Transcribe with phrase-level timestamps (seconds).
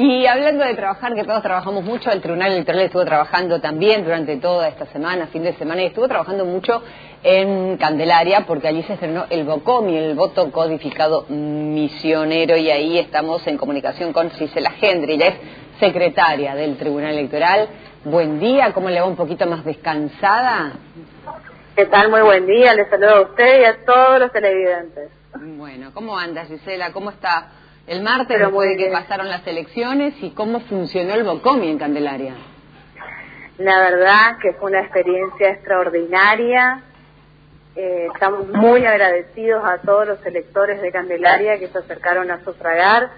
[0.00, 4.36] Y hablando de trabajar, que todos trabajamos mucho, el Tribunal Electoral estuvo trabajando también durante
[4.36, 6.84] toda esta semana, fin de semana, y estuvo trabajando mucho
[7.24, 13.44] en Candelaria, porque allí se estrenó el BOCOMI, el voto codificado misionero, y ahí estamos
[13.48, 15.34] en comunicación con Gisela Gendry, ella es
[15.80, 17.68] secretaria del Tribunal Electoral.
[18.04, 20.74] Buen día, ¿cómo le va un poquito más descansada?
[21.74, 22.08] ¿Qué tal?
[22.08, 25.10] Muy buen día, les saludo a usted y a todos los televidentes.
[25.56, 26.92] Bueno, ¿cómo anda Gisela?
[26.92, 27.48] ¿Cómo está
[27.88, 32.34] el martes después de que pasaron las elecciones y cómo funcionó el BOCOMI en Candelaria?
[33.56, 36.82] La verdad que fue una experiencia extraordinaria.
[37.74, 43.10] Eh, estamos muy agradecidos a todos los electores de Candelaria que se acercaron a sufragar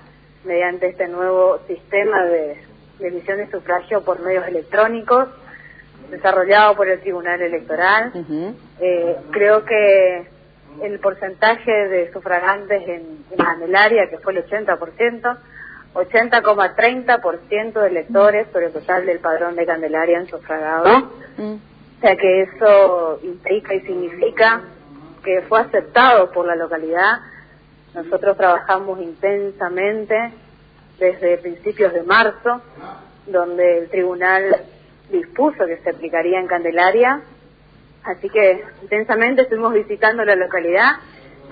[0.45, 2.57] mediante este nuevo sistema de,
[3.01, 5.29] emisión de sufragio por medios electrónicos
[6.11, 8.13] desarrollado por el Tribunal Electoral.
[8.81, 10.29] eh, creo que
[10.83, 15.39] el porcentaje de sufragantes en, en Candelaria, que fue el 80%,
[15.95, 21.11] 80,30% de electores sobre el total del padrón de Candelaria han sufragado.
[21.37, 21.55] Mm.
[21.55, 24.63] O sea que eso implica y significa
[25.23, 27.21] que fue aceptado por la localidad.
[27.95, 30.33] Nosotros trabajamos intensamente
[30.99, 32.63] desde principios de marzo,
[33.27, 34.45] donde el tribunal
[35.11, 37.21] dispuso que se aplicaría en Candelaria
[38.05, 40.97] Así que intensamente estuvimos visitando la localidad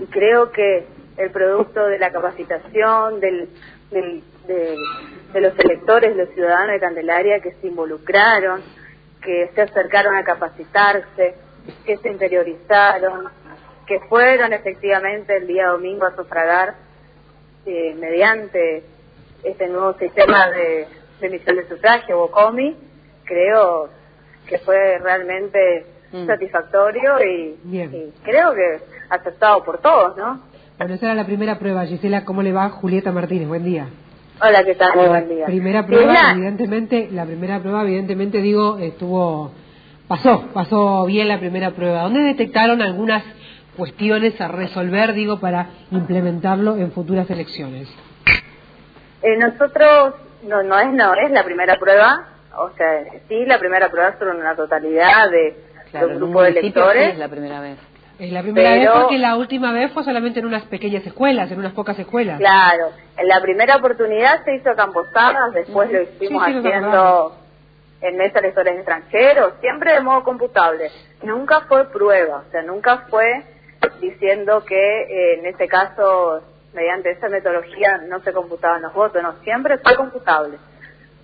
[0.00, 3.48] y creo que el producto de la capacitación del,
[3.90, 4.76] de,
[5.34, 8.62] los electores, los ciudadanos de Candelaria que se involucraron,
[9.20, 11.34] que se acercaron a capacitarse,
[11.84, 13.28] que se interiorizaron,
[13.86, 16.74] que fueron efectivamente el día domingo a sufragar
[17.66, 18.84] eh, mediante
[19.42, 20.86] este nuevo sistema de,
[21.20, 22.76] de emisión de sufragio, BOCOMI,
[23.24, 23.90] creo
[24.46, 26.26] que fue realmente Mm.
[26.26, 27.56] satisfactorio y,
[28.22, 30.40] creo que aceptado por todos, ¿no?
[30.78, 31.84] Bueno, esa era la primera prueba.
[31.84, 32.70] Gisela, ¿cómo le va?
[32.70, 33.88] Julieta Martínez, buen día.
[34.40, 34.94] Hola, ¿qué tal?
[34.94, 35.46] Muy buen día.
[35.46, 39.52] Primera prueba, evidentemente, la primera prueba, evidentemente, digo, estuvo,
[40.06, 42.02] pasó, pasó bien la primera prueba.
[42.02, 43.24] ¿Dónde detectaron algunas
[43.76, 47.88] cuestiones a resolver, digo, para implementarlo en futuras elecciones?
[49.22, 50.14] Eh, nosotros,
[50.44, 54.22] no, no es, no es la primera prueba, o sea, sí, la primera prueba es
[54.22, 57.12] una totalidad de claro, un grupo de electores.
[57.12, 57.78] Es la primera vez.
[58.18, 61.58] Es la primera vez porque la última vez fue solamente en unas pequeñas escuelas, en
[61.60, 62.38] unas pocas escuelas.
[62.38, 67.36] Claro, en la primera oportunidad se hizo a Camposadas, después lo hicimos haciendo
[68.00, 70.90] en mesa de lectores extranjeros, siempre de modo computable.
[71.22, 73.44] Nunca fue prueba, o sea, nunca fue
[74.00, 76.42] diciendo que eh, en este caso,
[76.74, 80.56] mediante esa metodología, no se computaban los votos, no, siempre fue computable.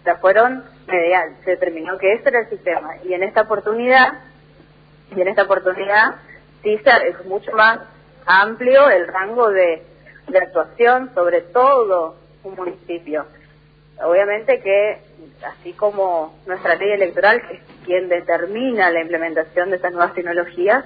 [0.00, 2.90] O sea, fueron, mediante, se determinó que ese era el sistema.
[3.04, 4.12] Y en esta oportunidad
[5.16, 6.16] y en esta oportunidad
[6.62, 7.80] sí es mucho más
[8.26, 9.82] amplio el rango de,
[10.34, 13.26] actuación sobre todo un municipio.
[14.02, 14.98] Obviamente que,
[15.44, 20.84] así como nuestra ley electoral, que es quien determina la implementación de estas nuevas tecnologías,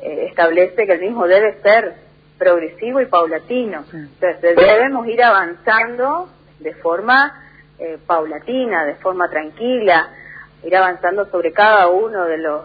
[0.00, 1.94] eh, establece que el mismo debe ser
[2.38, 3.84] progresivo y paulatino.
[3.92, 6.28] Entonces debemos ir avanzando
[6.60, 7.42] de forma
[7.78, 10.08] eh, paulatina, de forma tranquila,
[10.64, 12.62] ir avanzando sobre cada uno de los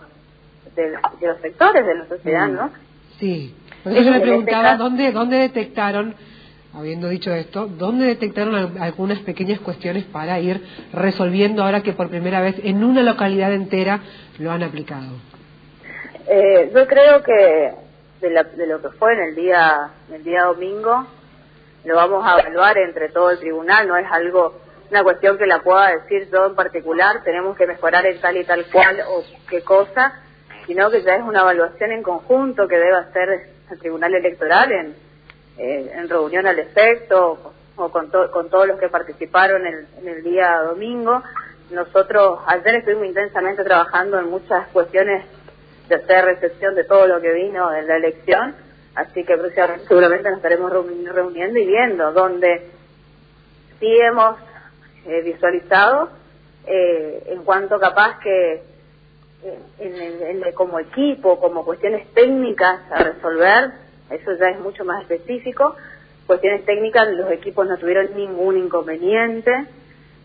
[0.83, 2.71] de, los sectores de la sociedad, ¿no?
[3.19, 3.55] Sí.
[3.83, 6.15] Por eso le preguntaba dónde, dónde detectaron,
[6.73, 10.61] habiendo dicho esto, dónde detectaron algunas pequeñas cuestiones para ir
[10.93, 14.01] resolviendo ahora que por primera vez en una localidad entera
[14.39, 15.13] lo han aplicado.
[16.27, 17.73] Eh, yo creo que
[18.21, 21.07] de, lo que fue en el día, en el día domingo,
[21.85, 25.59] lo vamos a evaluar entre todo el tribunal, no es algo una cuestión que la
[25.59, 29.61] pueda decir yo en particular, tenemos que mejorar en tal y tal cual o qué
[29.61, 30.13] cosa,
[30.67, 34.95] sino que ya es una evaluación en conjunto que debe hacer el Tribunal Electoral en,
[35.57, 40.61] eh, en reunión al efecto o con, con todos los que participaron en, el día
[40.63, 41.23] domingo.
[41.71, 45.25] Nosotros ayer estuvimos intensamente trabajando en muchas cuestiones
[45.87, 48.55] de hacer recepción de todo lo que vino en la elección,
[48.95, 49.37] así que
[49.87, 52.71] seguramente nos estaremos reuniendo y viendo donde
[53.79, 54.37] sí hemos
[55.05, 56.09] eh, visualizado
[56.65, 58.76] eh, en cuanto capaz que
[59.43, 63.71] en, como equipo, como cuestiones técnicas a resolver,
[64.09, 65.75] eso ya es mucho más específico.
[66.25, 69.51] Cuestiones técnicas, los equipos no tuvieron ningún inconveniente,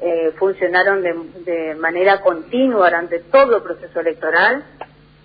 [0.00, 4.64] eh, funcionaron de, manera continua durante todo el proceso electoral,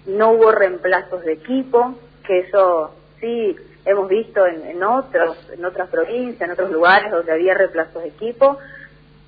[0.06, 1.96] no hubo reemplazos de equipo,
[2.26, 3.56] que eso sí
[3.86, 8.10] hemos visto en, en, otros, en otras provincias, en otros lugares donde había reemplazos de
[8.10, 8.58] equipo,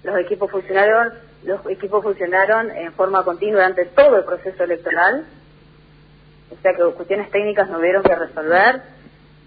[0.03, 1.13] los equipos funcionaron
[1.43, 5.25] los equipos funcionaron en forma continua durante todo el proceso electoral,
[6.51, 8.81] o sea que cuestiones técnicas no hubieron que resolver.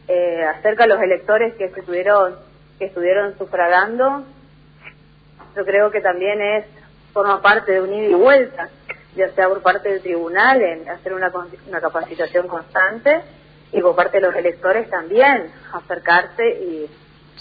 [0.08, 2.34] Eh, acerca de los electores que estuvieron
[2.78, 4.24] que estuvieron sufragando,
[5.54, 6.64] yo creo que también es
[7.12, 8.68] forma parte de un ida y vuelta,
[9.14, 11.30] ya sea por parte del tribunal en hacer una,
[11.68, 13.20] una capacitación constante
[13.70, 16.90] y por parte de los electores también acercarse y,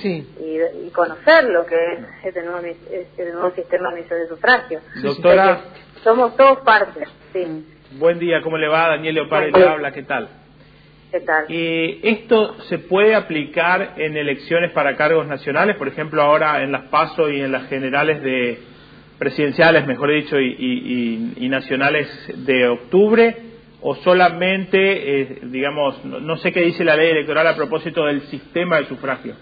[0.03, 4.79] y, conocer lo que es este nuevo, este nuevo sistema de sufragio.
[5.01, 5.61] Doctora.
[6.03, 7.65] Somos todos partes, sí.
[7.99, 8.89] Buen día, ¿cómo le va?
[8.89, 10.29] Daniel Leopard le habla, ¿qué tal?
[11.11, 11.45] ¿Qué tal?
[11.49, 15.75] Eh, ¿Esto se puede aplicar en elecciones para cargos nacionales?
[15.75, 18.59] Por ejemplo, ahora en las PASO y en las generales de
[19.19, 22.07] presidenciales, mejor dicho, y, nacionales
[22.45, 23.35] de octubre,
[23.81, 28.77] o solamente, eh, digamos, no, sé qué dice la ley electoral a propósito del sistema
[28.77, 29.35] de sufragio.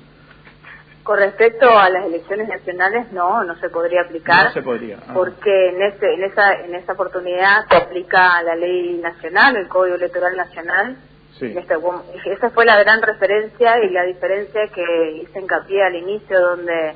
[1.09, 4.45] Con respecto a las elecciones nacionales, no, no se podría aplicar.
[4.45, 4.99] No se podría.
[5.07, 5.13] Ah.
[5.15, 9.95] Porque en, este, en, esa, en esa oportunidad se aplica la ley nacional, el Código
[9.95, 10.97] Electoral Nacional,
[11.41, 11.77] este,
[12.31, 16.93] esa fue la gran referencia y la diferencia que hice hincapié al inicio, donde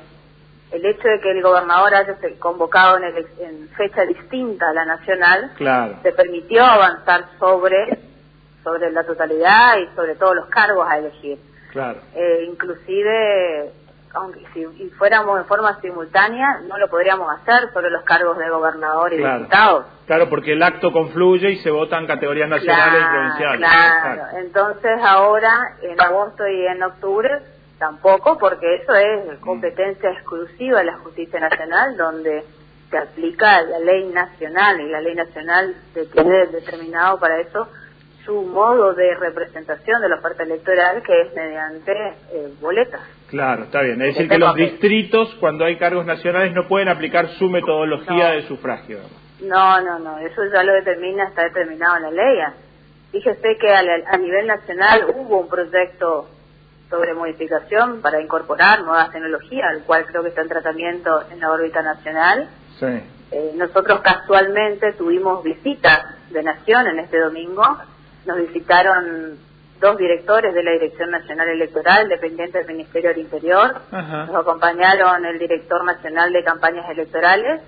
[0.70, 5.50] el hecho de que el gobernador haya convocado en, fecha distinta a la nacional,
[6.04, 7.98] se permitió avanzar sobre,
[8.62, 11.36] sobre la totalidad y sobre todos los cargos a elegir.
[11.72, 11.98] Claro.
[12.14, 13.72] Eh, inclusive
[14.14, 19.12] aunque si fuéramos en forma simultánea, no lo podríamos hacer sobre los cargos de gobernador
[19.12, 19.38] y claro.
[19.38, 19.86] diputado.
[20.06, 23.58] Claro, porque el acto confluye y se votan categorías nacionales y provinciales.
[23.58, 24.22] Claro.
[24.38, 27.40] entonces ahora, en agosto y en octubre,
[27.78, 32.44] tampoco, porque eso es competencia exclusiva de la justicia nacional, donde
[32.90, 35.74] se aplica la ley nacional y la ley nacional
[36.12, 37.68] tiene determinado para eso
[38.24, 41.92] su modo de representación de la oferta electoral, que es mediante
[42.32, 43.00] eh, boletas.
[43.28, 44.00] Claro, está bien.
[44.00, 48.42] Es decir, que los distritos, cuando hay cargos nacionales, no pueden aplicar su metodología de
[48.42, 49.00] sufragio.
[49.42, 50.18] No, no, no.
[50.18, 52.38] Eso ya lo determina, está determinado en la ley.
[53.12, 56.28] Fíjese que a, nivel nacional hubo un proyecto
[56.88, 61.50] sobre modificación para incorporar nuevas tecnologías, el cual creo que está en tratamiento en la
[61.50, 62.48] órbita nacional.
[62.78, 62.86] Sí.
[63.30, 67.62] Eh, nosotros casualmente tuvimos visitas de Nación en este domingo
[68.26, 69.38] nos visitaron
[69.80, 73.82] dos directores de la Dirección Nacional Electoral, dependientes del Ministerio del Interior.
[73.90, 77.60] Nos acompañaron el director nacional de campañas electorales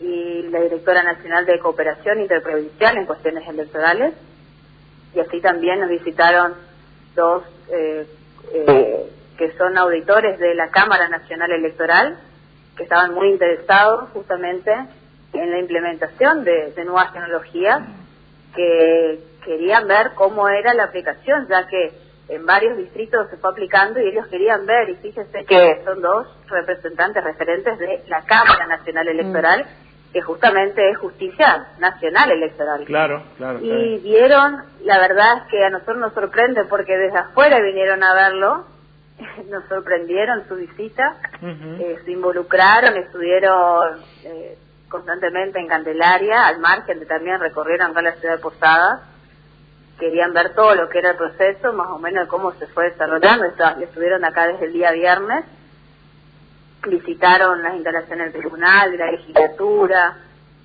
[0.00, 4.14] y la directora nacional de cooperación interprovincial en cuestiones electorales.
[5.14, 6.54] Y así también nos visitaron
[7.14, 8.06] dos eh,
[8.52, 12.18] eh, que son auditores de la Cámara Nacional Electoral,
[12.76, 14.72] que estaban muy interesados justamente
[15.32, 17.80] en la implementación de nuevas tecnologías
[18.54, 21.92] que querían ver cómo era la aplicación, ya que
[22.28, 26.26] en varios distritos se fue aplicando y ellos querían ver, y fíjense que son dos
[26.48, 30.12] representantes referentes de la Cámara Nacional Electoral, mm.
[30.12, 32.84] que justamente es Justicia Nacional Electoral.
[32.84, 33.60] Claro, claro.
[33.62, 38.14] Y vieron, la verdad es que a nosotros nos sorprende porque desde afuera vinieron a
[38.14, 38.66] verlo,
[39.48, 44.58] nos sorprendieron su visita, eh, se involucraron, estuvieron eh,
[44.88, 49.15] constantemente en Candelaria, al margen de también recorrieron acá la ciudad de Posadas,
[49.98, 52.90] querían ver todo lo que era el proceso, más o menos de cómo se fue
[52.90, 53.46] desarrollando.
[53.80, 55.44] Estuvieron acá desde el día viernes,
[56.86, 60.16] visitaron las instalaciones del tribunal, de la legislatura,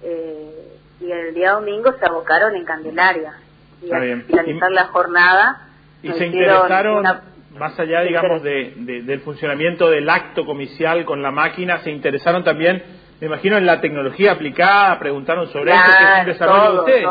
[0.03, 3.33] eh, y el día domingo se abocaron en Candelaria.
[3.81, 5.67] Y al finalizar la jornada...
[6.03, 7.03] Y se interesaron,
[7.57, 8.73] más allá, digamos, de,
[9.05, 12.83] del funcionamiento del acto comicial con la máquina, se interesaron también,
[13.19, 17.07] me imagino, en la tecnología aplicada, preguntaron sobre esto, que es un desarrollo de ustedes.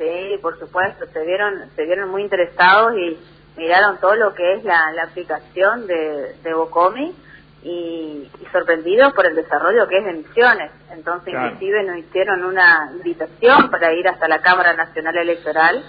[0.00, 3.18] Sí, por supuesto, se vieron, se vieron muy interesados y
[3.58, 7.14] miraron todo lo que es la, aplicación de, de Bocomi
[7.62, 10.70] y, sorprendidos por el desarrollo que es de Misiones.
[10.90, 15.84] Entonces, inclusive nos hicieron una invitación para ir hasta la Cámara Nacional Electoral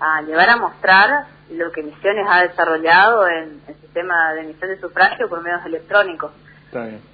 [0.00, 4.80] a llevar a mostrar lo que Misiones ha desarrollado en el sistema de emisión de
[4.80, 6.32] sufragio por medios electrónicos.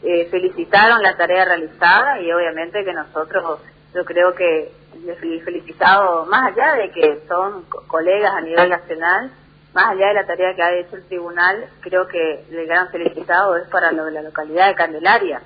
[0.04, 3.58] Eh, felicitaron la tarea realizada y obviamente que nosotros,
[3.92, 4.70] yo creo que
[5.04, 9.30] les felicitado, más allá de que son colegas a nivel nacional,
[9.74, 13.56] más allá de la tarea que ha hecho el tribunal, creo que el gran felicitado
[13.56, 15.40] es para lo de la localidad de Candelaria,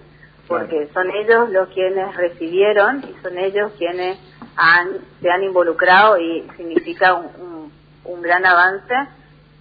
[0.46, 4.18] porque son ellos los quienes recibieron y son ellos quienes
[4.56, 7.72] han, se han involucrado y significa un,
[8.04, 8.94] un, gran avance.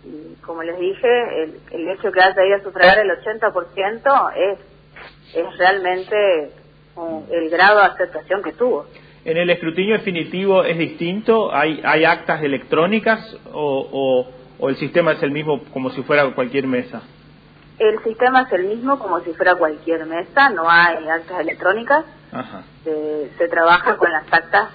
[0.03, 4.59] Y como les dije, el, el hecho que haya ido a sufragar el 80% es,
[5.35, 6.51] es realmente
[7.31, 8.85] el grado de aceptación que tuvo.
[9.23, 11.53] ¿En el escrutinio definitivo es distinto?
[11.53, 13.19] ¿Hay, hay actas electrónicas
[13.53, 14.27] o,
[14.59, 17.01] o, el sistema es el mismo como si fuera cualquier mesa?
[17.77, 22.05] El sistema es el mismo como si fuera cualquier mesa, no hay actas electrónicas.
[22.83, 24.69] Se, trabaja con las actas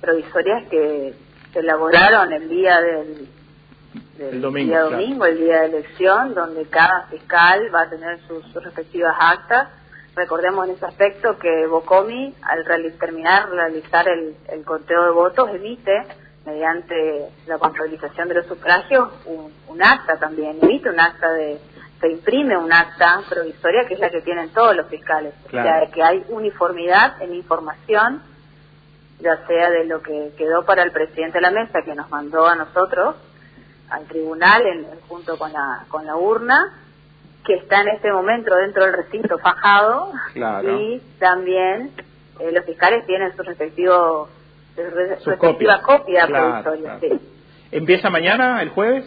[0.00, 1.14] provisorias que
[1.52, 3.28] se elaboraron el día del,
[4.18, 8.52] el domingo, día domingo el día de elección, donde cada fiscal va a tener sus
[8.54, 9.68] respectivas actas
[10.16, 12.64] Recordemos en ese aspecto que Bocomi, al
[12.98, 16.04] terminar, realizar el, el conteo de votos, emite,
[16.44, 21.58] mediante la contabilización de los sufragios, un, acta también, emite un acta de,
[22.00, 25.34] se imprime un acta provisoria que es la que tienen todos los fiscales.
[25.46, 28.22] O sea, que hay uniformidad en información,
[29.20, 32.46] ya sea de lo que quedó para el presidente de la mesa, que nos mandó
[32.46, 33.16] a nosotros,
[33.90, 36.74] al tribunal, en, junto con la, con la urna,
[37.44, 41.92] que está en este momento dentro del recinto fajado y también
[42.38, 44.28] eh, los fiscales tienen su respectivo
[45.20, 46.98] su respectiva copia, provisoria.
[47.70, 49.04] ¿Empieza mañana, el jueves?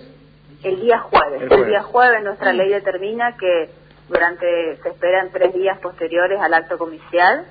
[0.63, 1.52] El día jueves.
[1.52, 3.70] El, día jueves nuestra ley determina que
[4.08, 7.46] durante se esperan tres días posteriores al acto comicial.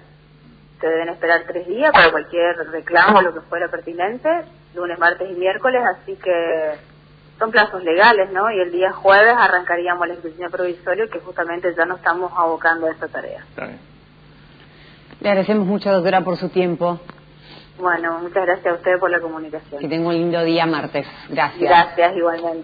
[0.80, 4.28] Se deben esperar tres días para cualquier reclamo lo que fuera pertinente,
[4.74, 6.72] lunes, martes y miércoles, así que
[7.42, 8.52] son plazos legales, ¿no?
[8.52, 12.92] Y el día jueves arrancaríamos la inscripción provisoria que justamente ya nos estamos abocando a
[12.92, 13.44] esa tarea.
[15.20, 17.00] Le agradecemos mucho, doctora, por su tiempo.
[17.80, 19.80] Bueno, muchas gracias a usted por la comunicación.
[19.80, 21.04] Que tenga un lindo día martes.
[21.30, 21.68] Gracias.
[21.68, 22.60] Gracias, igualmente.